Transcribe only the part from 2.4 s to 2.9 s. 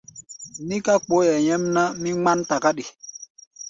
takáɗi.